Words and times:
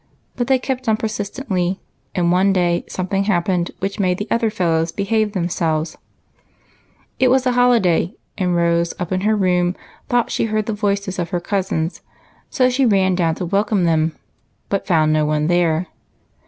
But 0.35 0.47
they 0.47 0.57
kejDt 0.57 0.87
on 0.87 0.97
persistently, 0.97 1.79
and 2.15 2.31
one 2.31 2.51
day 2.53 2.85
something 2.87 3.25
happened 3.25 3.69
which 3.77 3.99
made 3.99 4.17
the 4.17 4.27
other 4.31 4.49
fellows 4.49 4.91
behave 4.91 5.33
themselves 5.33 5.91
for 5.91 5.99
ever 5.99 6.39
after. 6.39 7.07
It 7.19 7.27
was 7.27 7.45
a 7.45 7.51
holiday, 7.51 8.15
and 8.35 8.55
Rose 8.55 8.95
up 8.97 9.11
in 9.11 9.21
her 9.21 9.35
room 9.35 9.75
thought 10.09 10.31
she 10.31 10.45
heard 10.45 10.65
the 10.65 10.73
voices 10.73 11.19
of 11.19 11.29
her 11.29 11.39
cousins, 11.39 12.01
so 12.49 12.67
she 12.67 12.83
ran 12.83 13.13
down 13.13 13.35
to 13.35 13.45
welcome 13.45 13.83
them, 13.83 14.15
but 14.69 14.87
found 14.87 15.13
no 15.13 15.23
one 15.23 15.45
there. 15.45 15.85